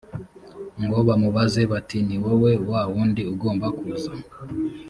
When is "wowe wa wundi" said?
2.23-3.21